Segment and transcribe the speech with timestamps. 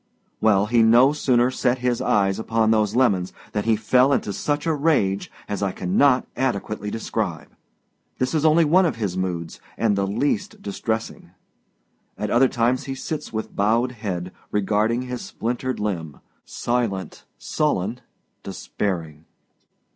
[0.39, 4.65] Well, he no sooner set is eyes upon those lemons than he fell into such
[4.65, 7.49] a rage as I cannot adequately describe.
[8.17, 11.29] This is only one of moods, and the least distressing.
[12.17, 18.01] At other times he sits with bowed head regarding his splintered limb, silent, sullen,
[18.41, 19.25] despairing.